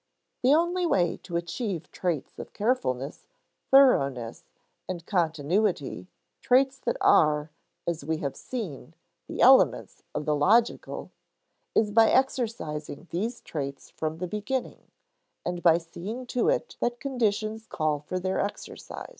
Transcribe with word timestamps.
The 0.41 0.55
only 0.55 0.87
way 0.87 1.17
to 1.17 1.35
achieve 1.37 1.91
traits 1.91 2.39
of 2.39 2.53
carefulness, 2.53 3.27
thoroughness, 3.69 4.45
and 4.89 5.05
continuity 5.05 6.07
(traits 6.41 6.79
that 6.79 6.97
are, 7.01 7.51
as 7.85 8.03
we 8.03 8.17
have 8.17 8.35
seen, 8.35 8.95
the 9.27 9.41
elements 9.41 10.01
of 10.15 10.25
the 10.25 10.35
"logical") 10.35 11.11
is 11.75 11.91
by 11.91 12.09
exercising 12.09 13.09
these 13.11 13.41
traits 13.41 13.91
from 13.91 14.17
the 14.17 14.25
beginning, 14.27 14.89
and 15.45 15.61
by 15.61 15.77
seeing 15.77 16.25
to 16.25 16.49
it 16.49 16.77
that 16.79 16.99
conditions 16.99 17.67
call 17.67 17.99
for 17.99 18.17
their 18.17 18.39
exercise. 18.39 19.09